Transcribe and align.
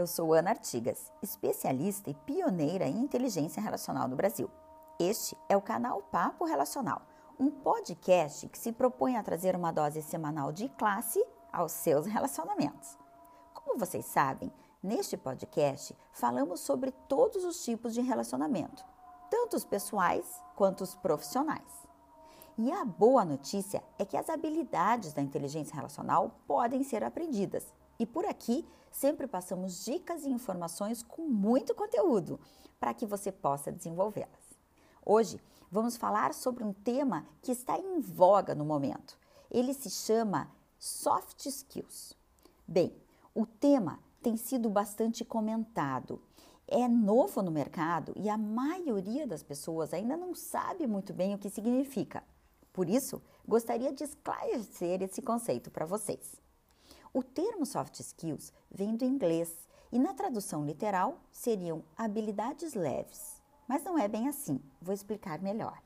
Eu 0.00 0.06
sou 0.06 0.32
Ana 0.32 0.48
Artigas, 0.48 1.12
especialista 1.20 2.08
e 2.08 2.14
pioneira 2.14 2.86
em 2.86 3.02
inteligência 3.02 3.60
relacional 3.60 4.08
no 4.08 4.16
Brasil. 4.16 4.50
Este 4.98 5.36
é 5.46 5.54
o 5.54 5.60
canal 5.60 6.00
Papo 6.00 6.46
Relacional, 6.46 7.02
um 7.38 7.50
podcast 7.50 8.48
que 8.48 8.56
se 8.56 8.72
propõe 8.72 9.18
a 9.18 9.22
trazer 9.22 9.54
uma 9.54 9.70
dose 9.70 10.00
semanal 10.00 10.52
de 10.52 10.70
classe 10.70 11.22
aos 11.52 11.72
seus 11.72 12.06
relacionamentos. 12.06 12.96
Como 13.52 13.78
vocês 13.78 14.06
sabem, 14.06 14.50
neste 14.82 15.18
podcast 15.18 15.94
falamos 16.12 16.60
sobre 16.60 16.92
todos 17.06 17.44
os 17.44 17.62
tipos 17.62 17.92
de 17.92 18.00
relacionamento, 18.00 18.82
tanto 19.28 19.54
os 19.54 19.66
pessoais 19.66 20.42
quanto 20.56 20.80
os 20.80 20.94
profissionais. 20.94 21.86
E 22.56 22.72
a 22.72 22.86
boa 22.86 23.22
notícia 23.22 23.84
é 23.98 24.06
que 24.06 24.16
as 24.16 24.30
habilidades 24.30 25.12
da 25.12 25.20
inteligência 25.20 25.76
relacional 25.76 26.40
podem 26.46 26.82
ser 26.82 27.04
aprendidas 27.04 27.70
e 28.00 28.06
por 28.06 28.24
aqui 28.24 28.66
sempre 28.90 29.26
passamos 29.26 29.84
dicas 29.84 30.24
e 30.24 30.30
informações 30.30 31.02
com 31.02 31.28
muito 31.28 31.74
conteúdo 31.74 32.40
para 32.80 32.94
que 32.94 33.04
você 33.04 33.30
possa 33.30 33.70
desenvolvê-las. 33.70 34.40
Hoje 35.04 35.38
vamos 35.70 35.98
falar 35.98 36.32
sobre 36.32 36.64
um 36.64 36.72
tema 36.72 37.26
que 37.42 37.52
está 37.52 37.78
em 37.78 38.00
voga 38.00 38.54
no 38.54 38.64
momento. 38.64 39.18
Ele 39.50 39.74
se 39.74 39.90
chama 39.90 40.50
Soft 40.78 41.44
Skills. 41.44 42.16
Bem, 42.66 42.96
o 43.34 43.44
tema 43.44 44.00
tem 44.22 44.34
sido 44.38 44.70
bastante 44.70 45.22
comentado. 45.22 46.22
É 46.66 46.88
novo 46.88 47.42
no 47.42 47.50
mercado 47.50 48.14
e 48.16 48.30
a 48.30 48.38
maioria 48.38 49.26
das 49.26 49.42
pessoas 49.42 49.92
ainda 49.92 50.16
não 50.16 50.34
sabe 50.34 50.86
muito 50.86 51.12
bem 51.12 51.34
o 51.34 51.38
que 51.38 51.50
significa. 51.50 52.24
Por 52.72 52.88
isso, 52.88 53.20
gostaria 53.46 53.92
de 53.92 54.04
esclarecer 54.04 55.02
esse 55.02 55.20
conceito 55.20 55.70
para 55.70 55.84
vocês. 55.84 56.40
O 57.12 57.24
termo 57.24 57.66
soft 57.66 57.98
skills 57.98 58.52
vem 58.70 58.94
do 58.94 59.04
inglês 59.04 59.52
e 59.90 59.98
na 59.98 60.14
tradução 60.14 60.64
literal 60.64 61.18
seriam 61.32 61.82
habilidades 61.96 62.74
leves. 62.74 63.42
Mas 63.66 63.82
não 63.82 63.98
é 63.98 64.06
bem 64.06 64.28
assim, 64.28 64.60
vou 64.80 64.94
explicar 64.94 65.40
melhor. 65.40 65.82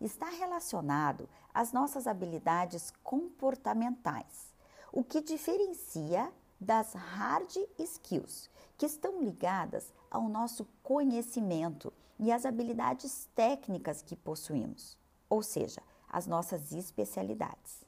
Está 0.00 0.30
relacionado 0.30 1.28
às 1.52 1.72
nossas 1.72 2.06
habilidades 2.06 2.90
comportamentais, 3.02 4.54
o 4.90 5.04
que 5.04 5.20
diferencia 5.20 6.32
das 6.58 6.94
hard 6.94 7.54
skills, 7.78 8.48
que 8.78 8.86
estão 8.86 9.20
ligadas 9.22 9.92
ao 10.10 10.28
nosso 10.28 10.66
conhecimento 10.82 11.92
e 12.18 12.32
às 12.32 12.46
habilidades 12.46 13.28
técnicas 13.34 14.00
que 14.00 14.16
possuímos, 14.16 14.96
ou 15.28 15.42
seja, 15.42 15.82
as 16.08 16.26
nossas 16.26 16.72
especialidades. 16.72 17.84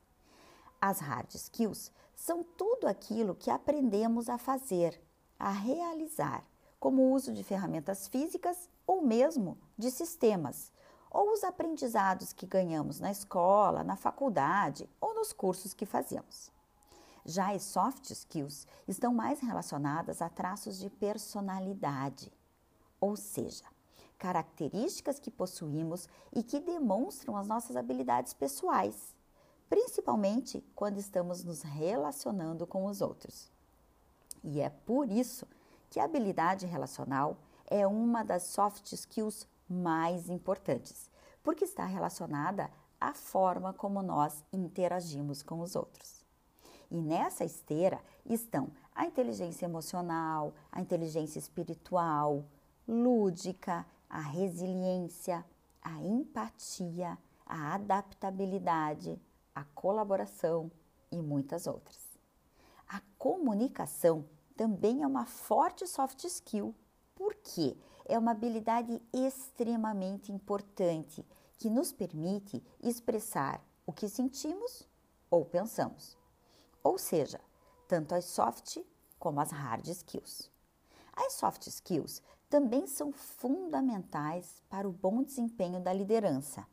As 0.81 1.01
hard 1.01 1.35
skills 1.35 1.91
são 2.15 2.43
tudo 2.43 2.87
aquilo 2.87 3.35
que 3.35 3.51
aprendemos 3.51 4.29
a 4.29 4.39
fazer, 4.39 5.01
a 5.39 5.51
realizar, 5.51 6.45
como 6.79 7.03
o 7.03 7.13
uso 7.13 7.33
de 7.33 7.43
ferramentas 7.43 8.07
físicas 8.09 8.69
ou 8.87 9.03
mesmo 9.03 9.59
de 9.77 9.91
sistemas, 9.91 10.73
ou 11.11 11.33
os 11.33 11.45
aprendizados 11.45 12.33
que 12.33 12.47
ganhamos 12.47 13.01
na 13.01 13.11
escola, 13.11 13.85
na 13.85 13.97
faculdade 13.97 14.89
ou 15.01 15.15
nos 15.15 15.33
cursos 15.33 15.73
que 15.73 15.87
fazemos. 15.87 16.51
Já 17.25 17.53
as 17.53 17.63
soft 17.63 18.11
skills 18.11 18.67
estão 18.87 19.15
mais 19.15 19.41
relacionadas 19.41 20.21
a 20.21 20.29
traços 20.29 20.79
de 20.79 20.91
personalidade, 20.91 22.31
ou 23.01 23.17
seja, 23.17 23.65
características 24.19 25.19
que 25.19 25.31
possuímos 25.31 26.09
e 26.33 26.43
que 26.43 26.61
demonstram 26.61 27.37
as 27.37 27.47
nossas 27.47 27.77
habilidades 27.77 28.35
pessoais 28.35 29.15
principalmente 29.69 30.65
quando 30.75 30.99
estamos 30.99 31.45
nos 31.45 31.63
relacionando 31.63 32.67
com 32.67 32.87
os 32.87 33.01
outros. 33.01 33.51
E 34.43 34.61
é 34.61 34.69
por 34.69 35.11
isso 35.11 35.47
que 35.91 35.99
a 35.99 36.05
habilidade 36.05 36.67
relacional 36.67 37.37
é 37.67 37.87
uma 37.87 38.23
das 38.23 38.45
soft 38.45 38.93
skills 38.93 39.49
mais 39.69 40.29
importantes, 40.29 41.11
porque 41.43 41.65
está 41.65 41.85
relacionada 41.85 42.71
à 43.01 43.15
forma 43.15 43.73
como 43.73 44.03
nós 44.03 44.45
interagimos 44.53 45.43
com 45.43 45.61
os 45.61 45.75
outros. 45.75 46.25
E 46.91 47.01
nessa 47.01 47.45
esteira 47.45 48.01
estão 48.25 48.71
a 48.95 49.07
inteligência 49.07 49.65
emocional, 49.65 50.53
a 50.71 50.81
inteligência 50.81 51.39
espiritual, 51.39 52.45
lúdica, 52.87 53.85
a 54.09 54.21
resiliência, 54.21 55.45
a 55.83 56.01
empatia, 56.03 57.19
a 57.45 57.75
adaptabilidade, 57.75 59.21
a 59.55 59.65
colaboração 59.65 60.71
e 61.11 61.23
muitas 61.23 61.67
outras. 61.67 62.19
A 62.89 63.01
comunicação 63.19 64.25
também 64.57 65.03
é 65.03 65.07
uma 65.07 65.27
forte 65.27 65.87
soft 65.87 66.25
skill, 66.25 66.75
porque 67.15 67.77
é 68.05 68.19
uma 68.19 68.33
habilidade 68.33 69.01
extremamente 69.13 70.33
importante 70.33 71.25
que 71.59 71.71
nos 71.71 71.93
permite 71.93 72.63
expressar 72.83 73.65
o 73.87 73.93
que 73.93 74.09
sentimos 74.09 74.89
ou 75.31 75.45
pensamos. 75.45 76.17
Ou 76.83 76.99
seja, 76.99 77.41
tanto 77.89 78.15
as 78.15 78.25
soft 78.25 78.79
como 79.19 79.41
as 79.41 79.51
hard 79.51 79.87
skills. 79.89 80.51
As 81.17 81.33
soft 81.35 81.67
skills 81.67 82.23
também 82.51 82.87
são 82.87 83.13
fundamentais 83.13 84.63
para 84.69 84.89
o 84.89 84.93
bom 84.93 85.23
desempenho 85.23 85.81
da 85.81 85.93
liderança. 85.93 86.67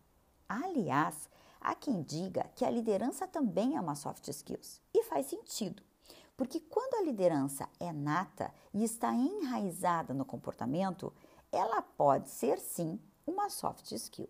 Aliás, 0.48 1.30
Há 1.62 1.76
quem 1.76 2.02
diga 2.02 2.50
que 2.56 2.66
a 2.66 2.72
liderança 2.72 3.28
também 3.28 3.78
é 3.78 3.80
uma 3.80 3.94
soft 3.94 4.28
skills 4.28 4.82
e 4.92 5.04
faz 5.04 5.28
sentido, 5.28 5.84
porque 6.36 6.60
quando 6.60 6.96
a 6.96 7.04
liderança 7.04 7.70
é 7.80 7.94
nata 7.94 8.52
e 8.74 8.84
está 8.84 9.14
enraizada 9.14 10.12
no 10.12 10.26
comportamento, 10.26 11.14
ela 11.52 11.84
pode 11.84 12.30
ser 12.32 12.58
sim 12.58 13.00
uma 13.28 13.48
soft 13.48 13.92
skill 13.92 14.28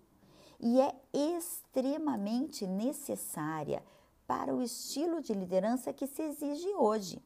e 0.59 0.81
é 0.81 0.93
extremamente 1.13 2.67
necessária 2.67 3.81
para 4.27 4.53
o 4.53 4.61
estilo 4.61 5.21
de 5.21 5.33
liderança 5.33 5.93
que 5.93 6.05
se 6.07 6.21
exige 6.21 6.67
hoje, 6.75 7.23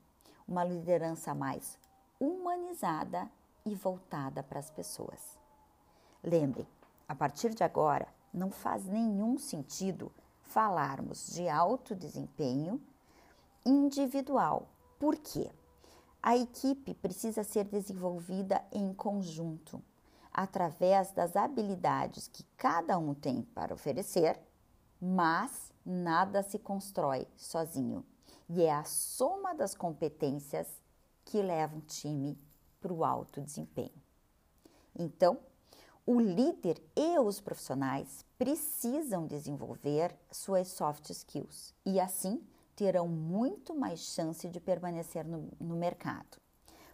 uma 0.47 0.63
liderança 0.63 1.33
mais 1.33 1.77
humanizada 2.19 3.29
e 3.65 3.73
voltada 3.73 4.43
para 4.43 4.59
as 4.59 4.69
pessoas. 4.69 5.37
Lembre, 6.23 6.67
a 7.07 7.13
partir 7.13 7.53
de 7.53 7.63
agora, 7.63 8.07
não 8.35 8.51
faz 8.51 8.85
nenhum 8.85 9.37
sentido 9.37 10.11
falarmos 10.41 11.27
de 11.33 11.47
alto 11.47 11.95
desempenho 11.95 12.81
individual. 13.65 14.67
Por 14.99 15.15
quê? 15.15 15.49
A 16.21 16.35
equipe 16.35 16.93
precisa 16.93 17.43
ser 17.43 17.65
desenvolvida 17.65 18.63
em 18.71 18.93
conjunto, 18.93 19.81
através 20.33 21.11
das 21.11 21.35
habilidades 21.35 22.27
que 22.27 22.43
cada 22.57 22.97
um 22.97 23.13
tem 23.13 23.41
para 23.41 23.73
oferecer, 23.73 24.39
mas 24.99 25.71
nada 25.85 26.43
se 26.43 26.59
constrói 26.59 27.27
sozinho. 27.37 28.05
E 28.49 28.63
é 28.63 28.73
a 28.73 28.83
soma 28.83 29.53
das 29.53 29.73
competências 29.75 30.67
que 31.23 31.41
leva 31.41 31.75
um 31.75 31.81
time 31.81 32.37
para 32.81 32.93
o 32.93 33.03
alto 33.03 33.41
desempenho. 33.41 34.01
Então, 34.97 35.39
o 36.05 36.19
líder 36.19 36.79
e 36.95 37.17
os 37.17 37.41
profissionais 37.41 38.23
precisam 38.37 39.25
desenvolver 39.25 40.15
suas 40.31 40.67
soft 40.67 41.09
skills 41.09 41.73
e 41.83 41.99
assim 41.99 42.45
terão 42.75 43.07
muito 43.07 43.73
mais 43.73 44.01
chance 44.01 44.47
de 44.47 44.59
permanecer 44.59 45.25
no, 45.25 45.49
no 45.59 45.75
mercado, 45.75 46.37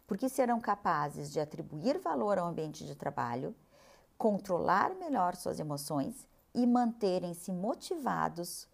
porque 0.07 0.29
serão 0.29 0.61
capazes 0.61 1.29
de 1.29 1.41
atribuir 1.41 1.99
valor 1.99 2.37
ao 2.37 2.47
ambiente 2.47 2.85
de 2.85 2.95
trabalho, 2.95 3.53
controlar 4.17 4.95
melhor 4.95 5.35
suas 5.35 5.59
emoções 5.59 6.25
e 6.53 6.65
manterem-se 6.65 7.51
motivados, 7.51 8.65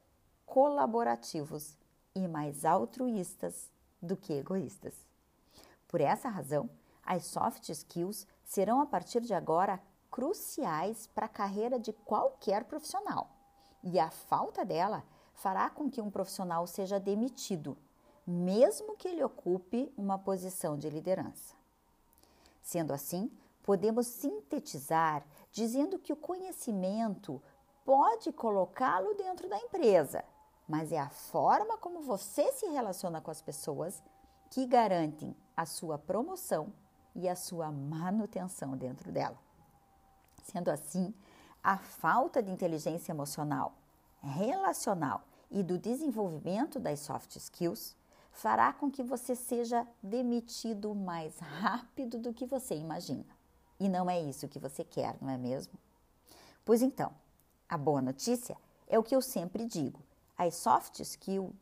colaborativos 0.46 1.76
e 2.14 2.28
mais 2.28 2.64
altruístas 2.64 3.72
do 4.00 4.16
que 4.16 4.34
egoístas. 4.34 4.94
Por 5.88 6.00
essa 6.00 6.30
razão, 6.30 6.70
as 7.04 7.26
soft 7.26 7.70
skills 7.70 8.28
serão 8.44 8.82
a 8.82 8.86
partir 8.86 9.22
de 9.22 9.34
agora 9.34 9.82
cruciais 10.18 11.06
para 11.14 11.28
a 11.28 11.30
carreira 11.30 11.80
de 11.80 11.94
qualquer 11.94 12.64
profissional. 12.64 13.30
E 13.84 14.00
a 14.00 14.10
falta 14.10 14.66
dela 14.66 15.04
fará 15.32 15.70
com 15.70 15.92
que 15.92 16.02
um 16.02 16.10
profissional 16.10 16.66
seja 16.66 17.00
demitido, 17.00 17.78
mesmo 18.26 18.98
que 18.98 19.08
ele 19.08 19.24
ocupe 19.24 19.94
uma 19.96 20.18
posição 20.18 20.76
de 20.76 20.90
liderança. 20.90 21.54
Sendo 22.64 22.94
assim, 22.94 23.32
podemos 23.62 24.08
sintetizar 24.08 25.24
dizendo 25.52 26.00
que 26.00 26.12
o 26.12 26.18
conhecimento 26.18 27.40
pode 27.86 28.32
colocá-lo 28.32 29.14
dentro 29.14 29.48
da 29.48 29.60
empresa, 29.60 30.26
mas 30.68 30.92
é 30.92 30.98
a 30.98 31.12
forma 31.12 31.78
como 31.78 32.02
você 32.02 32.52
se 32.54 32.66
relaciona 32.66 33.22
com 33.22 33.30
as 33.30 33.44
pessoas 33.44 34.02
que 34.50 34.66
garantem 34.66 35.36
a 35.56 35.68
sua 35.68 36.00
promoção 36.00 36.74
e 37.14 37.30
a 37.30 37.36
sua 37.36 37.72
manutenção 37.72 38.76
dentro 38.76 39.12
dela. 39.12 39.46
Sendo 40.52 40.70
assim, 40.70 41.14
a 41.62 41.78
falta 41.78 42.42
de 42.42 42.50
inteligência 42.50 43.12
emocional, 43.12 43.74
relacional 44.22 45.22
e 45.52 45.62
do 45.62 45.78
desenvolvimento 45.78 46.80
das 46.80 47.02
soft 47.02 47.36
skills 47.36 47.96
fará 48.32 48.72
com 48.72 48.90
que 48.90 49.04
você 49.04 49.36
seja 49.36 49.86
demitido 50.02 50.96
mais 50.96 51.38
rápido 51.40 52.18
do 52.18 52.34
que 52.34 52.46
você 52.46 52.76
imagina. 52.76 53.26
E 53.78 53.90
não 53.90 54.10
é 54.10 54.22
isso 54.22 54.48
que 54.48 54.58
você 54.58 54.86
quer, 54.86 55.18
não 55.22 55.30
é 55.30 55.38
mesmo? 55.38 55.74
Pois 56.64 56.82
então, 56.82 57.12
a 57.68 57.78
boa 57.78 58.02
notícia 58.02 58.56
é 58.88 58.98
o 58.98 59.04
que 59.04 59.16
eu 59.16 59.22
sempre 59.22 59.66
digo: 59.66 60.00
as 60.38 60.56
soft 60.56 61.02
skills 61.02 61.54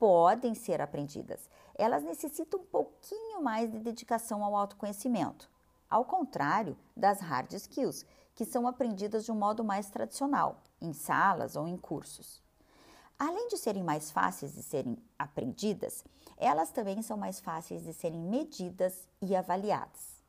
podem 0.00 0.52
ser 0.52 0.80
aprendidas. 0.80 1.48
Elas 1.76 2.02
necessitam 2.02 2.58
um 2.58 2.64
pouquinho 2.64 3.40
mais 3.40 3.70
de 3.70 3.78
dedicação 3.78 4.44
ao 4.44 4.56
autoconhecimento, 4.56 5.48
ao 5.88 6.04
contrário 6.04 6.76
das 6.96 7.20
hard 7.20 7.52
skills, 7.52 8.04
que 8.34 8.44
são 8.44 8.66
aprendidas 8.66 9.24
de 9.24 9.32
um 9.32 9.34
modo 9.34 9.62
mais 9.62 9.88
tradicional, 9.90 10.62
em 10.80 10.92
salas 10.92 11.56
ou 11.56 11.68
em 11.68 11.76
cursos. 11.76 12.42
Além 13.18 13.48
de 13.48 13.56
serem 13.56 13.84
mais 13.84 14.10
fáceis 14.10 14.54
de 14.54 14.62
serem 14.62 14.96
aprendidas, 15.18 16.04
elas 16.36 16.70
também 16.70 17.02
são 17.02 17.16
mais 17.16 17.40
fáceis 17.40 17.82
de 17.82 17.92
serem 17.92 18.20
medidas 18.20 19.06
e 19.20 19.36
avaliadas. 19.36 20.22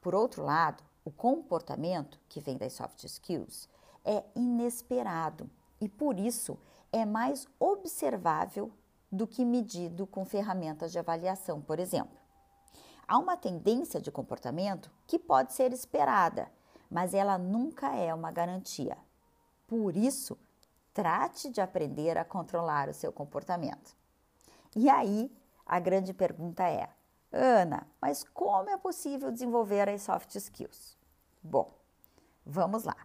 Por 0.00 0.14
outro 0.14 0.42
lado, 0.42 0.82
o 1.04 1.10
comportamento, 1.10 2.18
que 2.28 2.40
vem 2.40 2.56
das 2.56 2.72
soft 2.72 3.04
skills, 3.04 3.68
é 4.04 4.24
inesperado 4.34 5.48
e 5.80 5.88
por 5.88 6.18
isso 6.18 6.58
é 6.92 7.04
mais 7.04 7.46
observável 7.58 8.72
do 9.12 9.26
que 9.26 9.44
medido 9.44 10.06
com 10.06 10.24
ferramentas 10.24 10.92
de 10.92 10.98
avaliação, 10.98 11.60
por 11.60 11.78
exemplo. 11.78 12.18
Há 13.06 13.18
uma 13.18 13.36
tendência 13.36 14.00
de 14.00 14.10
comportamento 14.10 14.90
que 15.06 15.18
pode 15.18 15.52
ser 15.52 15.72
esperada, 15.72 16.50
mas 16.90 17.14
ela 17.14 17.38
nunca 17.38 17.94
é 17.94 18.12
uma 18.12 18.32
garantia. 18.32 18.98
Por 19.66 19.96
isso, 19.96 20.36
trate 20.92 21.48
de 21.50 21.60
aprender 21.60 22.18
a 22.18 22.24
controlar 22.24 22.88
o 22.88 22.94
seu 22.94 23.12
comportamento. 23.12 23.96
E 24.74 24.90
aí, 24.90 25.30
a 25.64 25.78
grande 25.78 26.12
pergunta 26.12 26.68
é: 26.68 26.88
Ana, 27.32 27.86
mas 28.00 28.24
como 28.24 28.68
é 28.68 28.76
possível 28.76 29.30
desenvolver 29.30 29.88
as 29.88 30.02
soft 30.02 30.34
skills? 30.34 30.98
Bom, 31.42 31.70
vamos 32.44 32.84
lá. 32.84 32.96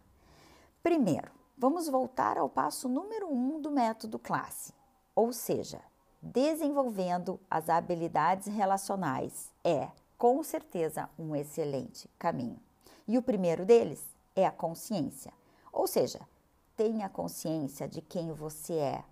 Primeiro, 0.82 1.32
vamos 1.58 1.88
voltar 1.88 2.38
ao 2.38 2.50
passo 2.50 2.90
número 2.90 3.32
um 3.32 3.62
do 3.62 3.72
método 3.72 4.18
classe, 4.18 4.74
ou 5.16 5.32
seja, 5.32 5.82
desenvolvendo 6.22 7.40
as 7.50 7.70
habilidades 7.70 8.48
relacionais 8.48 9.52
é, 9.64 9.90
com 10.18 10.42
certeza, 10.44 11.10
um 11.20 11.36
excelente 11.36 12.10
caminho. 12.18 12.60
E 13.08 13.18
o 13.18 13.22
primeiro 13.22 13.66
deles 13.66 14.04
é 14.36 14.46
a 14.46 14.52
consciência, 14.52 15.32
ou 15.72 15.86
seja, 15.88 16.20
tenha 16.76 17.08
consciência 17.08 17.88
de 17.88 18.02
quem 18.02 18.32
você 18.32 18.74
é, 18.74 19.04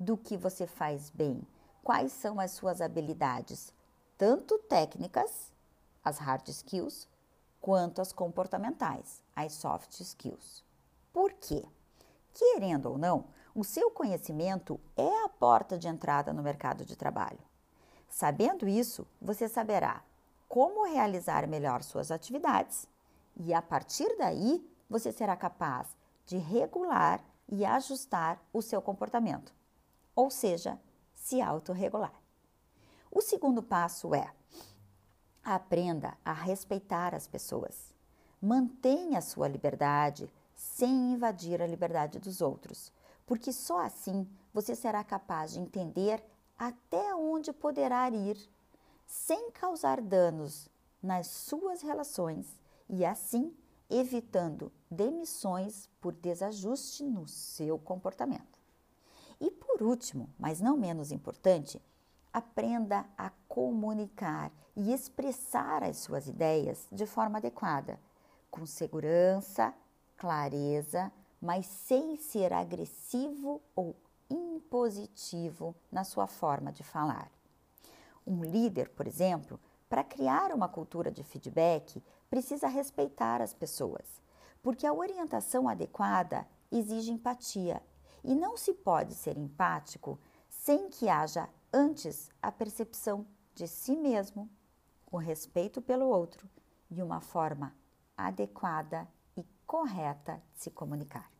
do 0.00 0.16
que 0.16 0.36
você 0.36 0.66
faz 0.66 1.10
bem, 1.10 1.46
quais 1.82 2.12
são 2.12 2.40
as 2.40 2.52
suas 2.52 2.80
habilidades, 2.80 3.72
tanto 4.16 4.58
técnicas, 4.58 5.52
as 6.02 6.18
hard 6.18 6.48
skills, 6.48 7.06
quanto 7.60 8.00
as 8.00 8.12
comportamentais, 8.12 9.22
as 9.36 9.52
soft 9.52 10.00
skills. 10.00 10.64
Por 11.12 11.32
quê? 11.34 11.64
Querendo 12.32 12.86
ou 12.86 12.98
não, 12.98 13.26
o 13.54 13.62
seu 13.62 13.90
conhecimento 13.90 14.80
é 14.96 15.24
a 15.24 15.28
porta 15.28 15.78
de 15.78 15.86
entrada 15.86 16.32
no 16.32 16.42
mercado 16.42 16.84
de 16.84 16.96
trabalho. 16.96 17.38
Sabendo 18.08 18.66
isso, 18.66 19.06
você 19.20 19.48
saberá 19.48 20.02
como 20.48 20.84
realizar 20.84 21.46
melhor 21.46 21.82
suas 21.82 22.10
atividades 22.10 22.88
e 23.36 23.52
a 23.52 23.62
partir 23.62 24.16
daí 24.16 24.64
você 24.88 25.12
será 25.12 25.36
capaz 25.36 25.96
de 26.26 26.36
regular 26.36 27.24
e 27.48 27.64
ajustar 27.64 28.40
o 28.52 28.62
seu 28.62 28.80
comportamento, 28.80 29.52
ou 30.14 30.30
seja, 30.30 30.80
se 31.14 31.40
autorregular. 31.40 32.14
O 33.10 33.20
segundo 33.20 33.62
passo 33.62 34.14
é 34.14 34.30
aprenda 35.42 36.16
a 36.24 36.32
respeitar 36.32 37.14
as 37.14 37.26
pessoas. 37.26 37.94
Mantenha 38.40 39.20
sua 39.20 39.46
liberdade, 39.46 40.32
sem 40.54 41.12
invadir 41.12 41.60
a 41.60 41.66
liberdade 41.66 42.18
dos 42.18 42.40
outros, 42.40 42.92
porque 43.26 43.52
só 43.52 43.80
assim 43.80 44.28
você 44.52 44.74
será 44.74 45.02
capaz 45.04 45.52
de 45.52 45.60
entender 45.60 46.24
até 46.58 47.14
onde 47.14 47.52
poderá 47.52 48.08
ir 48.08 48.38
sem 49.06 49.50
causar 49.50 50.00
danos 50.00 50.68
nas 51.02 51.26
suas 51.26 51.82
relações 51.82 52.58
e 52.88 53.04
assim 53.04 53.54
evitando 53.90 54.72
demissões 54.90 55.88
por 56.00 56.12
desajuste 56.12 57.04
no 57.04 57.28
seu 57.28 57.78
comportamento. 57.78 58.58
E 59.40 59.50
por 59.50 59.82
último, 59.82 60.30
mas 60.38 60.60
não 60.60 60.76
menos 60.76 61.12
importante, 61.12 61.80
aprenda 62.32 63.06
a 63.16 63.30
comunicar 63.48 64.50
e 64.74 64.92
expressar 64.92 65.84
as 65.84 65.98
suas 65.98 66.26
ideias 66.26 66.88
de 66.90 67.06
forma 67.06 67.38
adequada, 67.38 68.00
com 68.50 68.66
segurança 68.66 69.74
clareza, 70.16 71.12
mas 71.40 71.66
sem 71.66 72.16
ser 72.16 72.52
agressivo 72.52 73.60
ou 73.76 73.94
impositivo 74.30 75.74
na 75.92 76.02
sua 76.02 76.26
forma 76.26 76.72
de 76.72 76.82
falar. 76.82 77.30
Um 78.26 78.42
líder, 78.42 78.88
por 78.90 79.06
exemplo, 79.06 79.60
para 79.94 80.02
criar 80.02 80.52
uma 80.52 80.68
cultura 80.68 81.08
de 81.08 81.22
feedback, 81.22 82.02
precisa 82.28 82.66
respeitar 82.66 83.40
as 83.40 83.54
pessoas, 83.54 84.20
porque 84.60 84.84
a 84.84 84.92
orientação 84.92 85.68
adequada 85.68 86.44
exige 86.68 87.12
empatia 87.12 87.80
e 88.24 88.34
não 88.34 88.56
se 88.56 88.74
pode 88.74 89.14
ser 89.14 89.38
empático 89.38 90.18
sem 90.48 90.90
que 90.90 91.08
haja 91.08 91.48
antes 91.72 92.28
a 92.42 92.50
percepção 92.50 93.24
de 93.54 93.68
si 93.68 93.94
mesmo, 93.94 94.50
o 95.12 95.16
respeito 95.16 95.80
pelo 95.80 96.06
outro 96.06 96.50
e 96.90 97.00
uma 97.00 97.20
forma 97.20 97.72
adequada 98.16 99.06
correta 99.64 100.42
de 100.54 100.60
se 100.60 100.72
comunicar. 100.72 101.30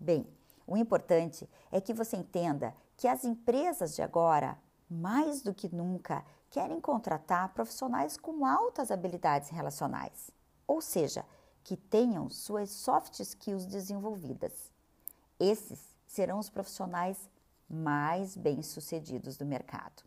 Bem, 0.00 0.26
o 0.66 0.74
importante 0.74 1.46
é 1.70 1.82
que 1.82 1.92
você 1.92 2.16
entenda 2.16 2.74
que 2.96 3.06
as 3.06 3.26
empresas 3.26 3.94
de 3.94 4.00
agora, 4.00 4.58
mais 4.88 5.42
do 5.42 5.52
que 5.52 5.68
nunca, 5.68 6.24
querem 6.52 6.80
contratar 6.82 7.54
profissionais 7.54 8.18
com 8.18 8.44
altas 8.44 8.90
habilidades 8.90 9.48
relacionais, 9.48 10.30
ou 10.66 10.82
seja, 10.82 11.24
que 11.64 11.78
tenham 11.78 12.28
suas 12.28 12.70
soft 12.70 13.18
skills 13.20 13.64
desenvolvidas. 13.64 14.70
Esses 15.40 15.80
serão 16.06 16.38
os 16.38 16.50
profissionais 16.50 17.18
mais 17.68 18.36
bem-sucedidos 18.36 19.38
do 19.38 19.46
mercado. 19.46 20.02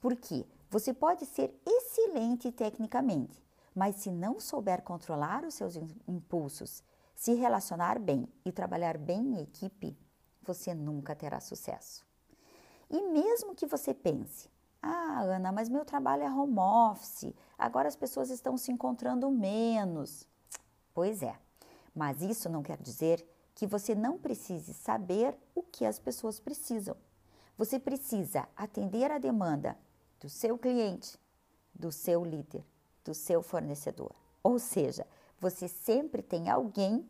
Porque 0.00 0.44
você 0.68 0.92
pode 0.92 1.24
ser 1.26 1.56
excelente 1.64 2.50
tecnicamente, 2.50 3.40
mas 3.72 3.96
se 3.96 4.10
não 4.10 4.40
souber 4.40 4.82
controlar 4.82 5.44
os 5.44 5.54
seus 5.54 5.76
impulsos, 6.08 6.82
se 7.14 7.34
relacionar 7.34 8.00
bem 8.00 8.26
e 8.44 8.50
trabalhar 8.50 8.98
bem 8.98 9.20
em 9.20 9.42
equipe, 9.42 9.96
você 10.42 10.74
nunca 10.74 11.14
terá 11.14 11.38
sucesso. 11.38 12.04
E 12.90 13.00
mesmo 13.00 13.54
que 13.54 13.64
você 13.64 13.94
pense, 13.94 14.50
ah, 14.82 15.20
Ana, 15.20 15.52
mas 15.52 15.68
meu 15.68 15.84
trabalho 15.84 16.24
é 16.24 16.30
home 16.30 16.58
office, 16.58 17.32
agora 17.56 17.86
as 17.86 17.94
pessoas 17.94 18.30
estão 18.30 18.56
se 18.58 18.72
encontrando 18.72 19.30
menos. 19.30 20.26
Pois 20.92 21.22
é, 21.22 21.38
mas 21.94 22.20
isso 22.20 22.48
não 22.48 22.62
quer 22.62 22.78
dizer 22.78 23.24
que 23.54 23.66
você 23.66 23.94
não 23.94 24.18
precise 24.18 24.74
saber 24.74 25.38
o 25.54 25.62
que 25.62 25.86
as 25.86 25.98
pessoas 25.98 26.40
precisam. 26.40 26.96
Você 27.56 27.78
precisa 27.78 28.48
atender 28.56 29.10
a 29.10 29.18
demanda 29.18 29.78
do 30.18 30.28
seu 30.28 30.58
cliente, 30.58 31.18
do 31.74 31.92
seu 31.92 32.24
líder, 32.24 32.64
do 33.04 33.14
seu 33.14 33.42
fornecedor. 33.42 34.14
Ou 34.42 34.58
seja, 34.58 35.06
você 35.38 35.68
sempre 35.68 36.22
tem 36.22 36.50
alguém 36.50 37.08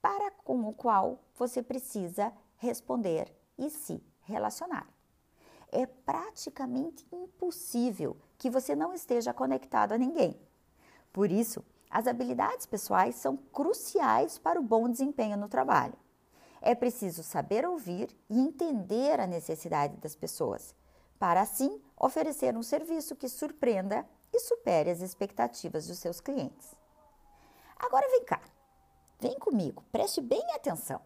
para 0.00 0.30
com 0.30 0.66
o 0.66 0.72
qual 0.72 1.20
você 1.34 1.62
precisa 1.62 2.32
responder 2.56 3.34
e 3.58 3.68
se 3.68 4.02
relacionar. 4.22 4.88
É 5.72 5.86
praticamente 5.86 7.06
impossível 7.12 8.16
que 8.36 8.50
você 8.50 8.74
não 8.74 8.92
esteja 8.92 9.32
conectado 9.32 9.92
a 9.92 9.98
ninguém. 9.98 10.38
Por 11.12 11.30
isso, 11.30 11.64
as 11.88 12.06
habilidades 12.06 12.66
pessoais 12.66 13.16
são 13.16 13.36
cruciais 13.36 14.38
para 14.38 14.60
o 14.60 14.62
bom 14.62 14.88
desempenho 14.88 15.36
no 15.36 15.48
trabalho. 15.48 15.94
É 16.60 16.74
preciso 16.74 17.22
saber 17.22 17.66
ouvir 17.66 18.14
e 18.28 18.38
entender 18.38 19.18
a 19.18 19.26
necessidade 19.26 19.96
das 19.96 20.14
pessoas, 20.14 20.74
para 21.18 21.40
assim 21.40 21.80
oferecer 21.98 22.56
um 22.56 22.62
serviço 22.62 23.16
que 23.16 23.28
surpreenda 23.28 24.06
e 24.32 24.38
supere 24.40 24.90
as 24.90 25.00
expectativas 25.00 25.86
dos 25.86 25.98
seus 25.98 26.20
clientes. 26.20 26.74
Agora 27.76 28.08
vem 28.10 28.24
cá, 28.24 28.40
vem 29.18 29.38
comigo, 29.38 29.82
preste 29.90 30.20
bem 30.20 30.42
atenção. 30.54 31.00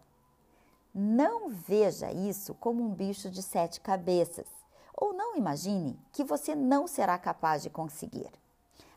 Não 0.97 1.49
veja 1.49 2.09
isso 2.09 2.53
como 2.53 2.81
um 2.81 2.93
bicho 2.93 3.29
de 3.29 3.43
sete 3.43 3.81
cabeças, 3.81 4.47
ou 4.93 5.11
não 5.11 5.35
imagine 5.35 5.99
que 6.13 6.23
você 6.23 6.55
não 6.55 6.87
será 6.87 7.17
capaz 7.17 7.61
de 7.61 7.69
conseguir. 7.69 8.31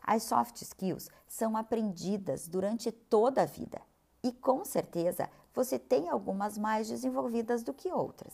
As 0.01 0.23
soft 0.23 0.61
skills 0.61 1.09
são 1.27 1.57
aprendidas 1.57 2.47
durante 2.47 2.89
toda 2.89 3.41
a 3.41 3.45
vida 3.45 3.81
e 4.23 4.31
com 4.31 4.63
certeza 4.63 5.29
você 5.53 5.77
tem 5.77 6.07
algumas 6.07 6.57
mais 6.57 6.87
desenvolvidas 6.87 7.63
do 7.63 7.73
que 7.73 7.91
outras. 7.91 8.33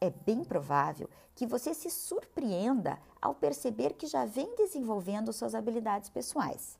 é 0.00 0.10
bem 0.10 0.44
provável 0.44 1.08
que 1.34 1.46
você 1.46 1.72
se 1.72 1.90
surpreenda 1.90 2.98
ao 3.20 3.34
perceber 3.34 3.94
que 3.94 4.06
já 4.06 4.26
vem 4.26 4.54
desenvolvendo 4.54 5.32
suas 5.32 5.54
habilidades 5.54 6.10
pessoais. 6.10 6.78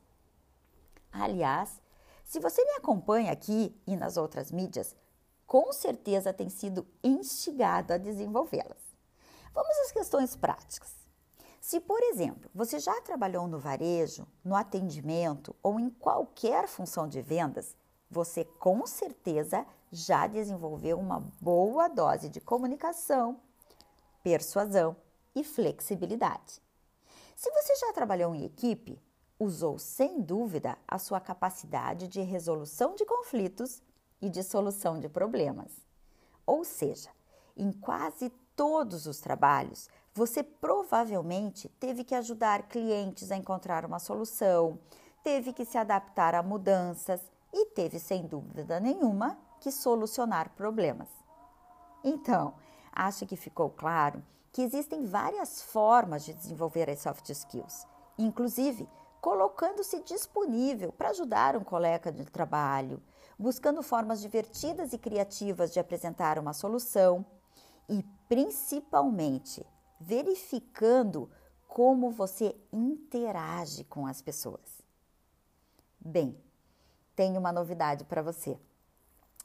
Aliás, 1.11 1.81
se 2.23 2.39
você 2.39 2.63
me 2.63 2.73
acompanha 2.73 3.31
aqui 3.31 3.75
e 3.87 3.95
nas 3.95 4.17
outras 4.17 4.51
mídias, 4.51 4.95
com 5.45 5.71
certeza 5.71 6.33
tem 6.33 6.49
sido 6.49 6.87
instigado 7.03 7.93
a 7.93 7.97
desenvolvê-las. 7.97 8.79
Vamos 9.53 9.77
às 9.79 9.91
questões 9.91 10.35
práticas. 10.35 10.93
Se, 11.61 11.79
por 11.79 12.01
exemplo, 12.03 12.49
você 12.53 12.79
já 12.79 13.01
trabalhou 13.01 13.47
no 13.47 13.57
varejo, 13.57 14.27
no 14.43 14.55
atendimento 14.55 15.55
ou 15.63 15.79
em 15.79 15.89
qualquer 15.89 16.67
função 16.67 17.07
de 17.07 17.21
vendas, 17.21 17.75
você 18.09 18.45
com 18.45 18.85
certeza 18.85 19.65
já 19.91 20.27
desenvolveu 20.27 20.99
uma 20.99 21.19
boa 21.41 21.87
dose 21.87 22.29
de 22.29 22.39
comunicação, 22.39 23.39
persuasão 24.21 24.95
e 25.33 25.43
flexibilidade. 25.43 26.61
Se 27.35 27.49
você 27.51 27.75
já 27.77 27.93
trabalhou 27.93 28.35
em 28.35 28.45
equipe, 28.45 29.01
usou 29.39 29.77
sem 29.79 30.21
dúvida 30.21 30.77
a 30.87 30.97
sua 30.97 31.19
capacidade 31.19 32.07
de 32.07 32.21
resolução 32.21 32.95
de 32.95 33.05
conflitos 33.05 33.81
e 34.25 34.29
de 34.29 34.41
solução 34.41 34.99
de 34.99 35.07
problemas. 35.07 35.71
Ou 36.45 36.63
seja, 36.63 37.09
em 37.55 37.71
quase 37.71 38.29
todos 38.55 39.05
os 39.05 39.19
trabalhos, 39.19 39.87
você 40.13 40.41
provavelmente 40.41 41.69
teve 41.79 42.03
que 42.03 42.15
ajudar 42.15 42.63
clientes 42.63 43.31
a 43.31 43.35
encontrar 43.35 43.85
uma 43.85 43.99
solução, 43.99 44.79
teve 45.23 45.53
que 45.53 45.65
se 45.65 45.77
adaptar 45.77 46.33
a 46.33 46.41
mudanças 46.41 47.21
e 47.53 47.67
teve, 47.67 47.99
sem 47.99 48.25
dúvida 48.25 48.79
nenhuma, 48.79 49.37
que 49.59 49.71
solucionar 49.71 50.49
problemas. 50.55 51.09
Então, 52.03 52.55
acho 52.91 53.25
que 53.25 53.35
ficou 53.35 53.69
claro 53.69 54.23
que 54.51 54.61
existem 54.61 55.05
várias 55.05 55.61
formas 55.61 56.23
de 56.23 56.33
desenvolver 56.33 56.89
as 56.89 56.99
soft 56.99 57.29
skills, 57.29 57.85
inclusive 58.17 58.87
colocando-se 59.21 60.01
disponível 60.01 60.91
para 60.91 61.09
ajudar 61.09 61.57
um 61.57 61.63
colega 61.63 62.11
de 62.11 62.25
trabalho, 62.25 63.01
buscando 63.37 63.83
formas 63.83 64.21
divertidas 64.21 64.93
e 64.93 64.97
criativas 64.97 65.73
de 65.73 65.79
apresentar 65.79 66.39
uma 66.39 66.53
solução 66.53 67.25
e, 67.89 68.03
principalmente, 68.27 69.65
verificando 69.99 71.29
como 71.67 72.11
você 72.11 72.55
interage 72.71 73.83
com 73.83 74.07
as 74.07 74.21
pessoas. 74.21 74.81
Bem, 75.99 76.37
tenho 77.15 77.39
uma 77.39 77.51
novidade 77.51 78.05
para 78.05 78.21
você. 78.21 78.57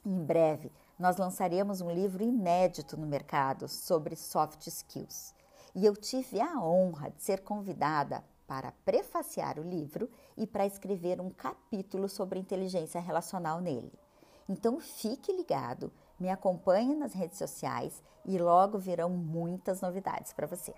Em 0.05 0.23
breve, 0.23 0.71
nós 0.97 1.17
lançaremos 1.17 1.81
um 1.81 1.91
livro 1.91 2.23
inédito 2.23 2.97
no 2.97 3.05
mercado 3.05 3.67
sobre 3.67 4.15
soft 4.15 4.65
skills. 4.67 5.33
E 5.73 5.85
eu 5.85 5.95
tive 5.95 6.39
a 6.39 6.59
honra 6.59 7.09
de 7.11 7.23
ser 7.23 7.41
convidada 7.41 8.23
para 8.51 8.73
prefaciar 8.83 9.57
o 9.57 9.63
livro 9.63 10.09
e 10.35 10.45
para 10.45 10.65
escrever 10.65 11.21
um 11.21 11.29
capítulo 11.29 12.09
sobre 12.09 12.37
inteligência 12.37 12.99
relacional 12.99 13.61
nele. 13.61 13.97
Então 14.49 14.77
fique 14.77 15.31
ligado, 15.31 15.89
me 16.19 16.29
acompanhe 16.29 16.93
nas 16.93 17.13
redes 17.13 17.37
sociais 17.37 18.03
e 18.25 18.37
logo 18.37 18.77
virão 18.77 19.09
muitas 19.09 19.79
novidades 19.79 20.33
para 20.33 20.47
você. 20.47 20.73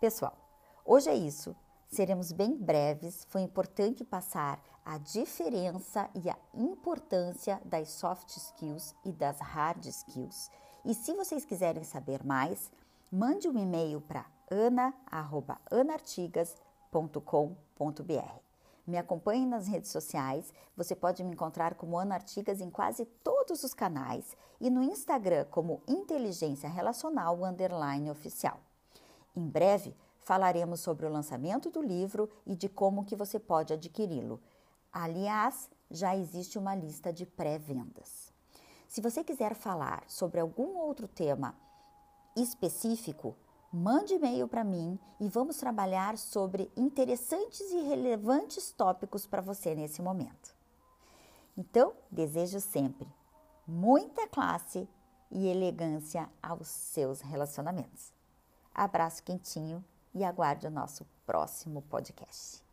Pessoal, 0.00 0.36
hoje 0.84 1.08
é 1.08 1.14
isso. 1.14 1.54
Seremos 1.86 2.32
bem 2.32 2.56
breves. 2.56 3.24
Foi 3.30 3.42
importante 3.42 4.02
passar 4.02 4.60
a 4.84 4.98
diferença 4.98 6.10
e 6.12 6.28
a 6.28 6.36
importância 6.52 7.62
das 7.64 7.88
soft 7.90 8.36
skills 8.36 8.96
e 9.04 9.12
das 9.12 9.38
hard 9.38 9.86
skills. 9.86 10.50
E 10.84 10.92
se 10.92 11.14
vocês 11.14 11.44
quiserem 11.44 11.84
saber 11.84 12.24
mais, 12.24 12.68
mande 13.12 13.48
um 13.48 13.56
e-mail 13.56 14.00
para 14.00 14.26
ana@anartigas.com.br. 16.94 18.44
Me 18.86 18.98
acompanhe 18.98 19.46
nas 19.46 19.66
redes 19.66 19.90
sociais. 19.90 20.52
Você 20.76 20.94
pode 20.94 21.24
me 21.24 21.32
encontrar 21.32 21.74
como 21.74 21.98
Ana 21.98 22.16
Artigas 22.16 22.60
em 22.60 22.70
quase 22.70 23.06
todos 23.22 23.64
os 23.64 23.72
canais 23.72 24.36
e 24.60 24.68
no 24.70 24.82
Instagram 24.82 25.46
como 25.50 25.82
Inteligência 25.88 26.68
Relacional 26.68 27.42
Underline 27.42 28.10
Oficial. 28.10 28.60
Em 29.34 29.48
breve 29.48 29.96
falaremos 30.20 30.80
sobre 30.80 31.06
o 31.06 31.10
lançamento 31.10 31.70
do 31.70 31.82
livro 31.82 32.30
e 32.46 32.54
de 32.54 32.68
como 32.68 33.04
que 33.04 33.16
você 33.16 33.38
pode 33.38 33.72
adquiri-lo. 33.72 34.40
Aliás, 34.92 35.68
já 35.90 36.16
existe 36.16 36.58
uma 36.58 36.74
lista 36.74 37.12
de 37.12 37.26
pré-vendas. 37.26 38.32
Se 38.88 39.00
você 39.00 39.22
quiser 39.24 39.54
falar 39.54 40.04
sobre 40.08 40.40
algum 40.40 40.78
outro 40.78 41.08
tema 41.08 41.54
específico, 42.36 43.36
mande 43.74 44.14
e-mail 44.14 44.46
para 44.46 44.62
mim 44.62 44.98
e 45.18 45.28
vamos 45.28 45.56
trabalhar 45.56 46.16
sobre 46.16 46.70
interessantes 46.76 47.72
e 47.72 47.80
relevantes 47.80 48.70
tópicos 48.70 49.26
para 49.26 49.42
você 49.42 49.74
nesse 49.74 50.00
momento. 50.00 50.54
Então, 51.56 51.92
desejo 52.10 52.60
sempre 52.60 53.08
muita 53.66 54.28
classe 54.28 54.88
e 55.30 55.48
elegância 55.48 56.28
aos 56.42 56.68
seus 56.68 57.20
relacionamentos. 57.20 58.12
Abraço 58.74 59.22
quentinho 59.22 59.84
e 60.14 60.22
aguarde 60.24 60.66
o 60.66 60.70
nosso 60.70 61.06
próximo 61.26 61.82
podcast. 61.82 62.63